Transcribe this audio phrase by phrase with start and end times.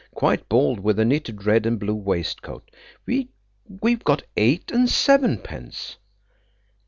[0.15, 2.71] Quite bald, with a knitted red and blue waistcoat.
[3.05, 5.97] We've got eight and sevenpence."